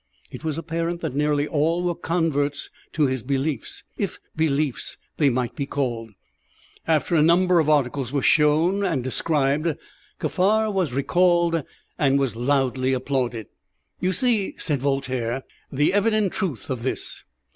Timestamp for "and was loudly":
11.99-12.93